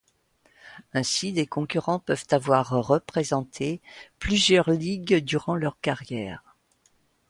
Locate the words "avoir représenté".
2.31-3.83